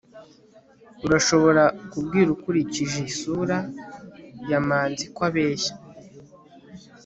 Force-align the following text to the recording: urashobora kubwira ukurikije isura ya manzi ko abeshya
urashobora 1.05 1.63
kubwira 1.91 2.29
ukurikije 2.35 2.97
isura 3.11 3.57
ya 4.49 4.59
manzi 4.67 5.03
ko 5.15 5.21
abeshya 5.29 5.73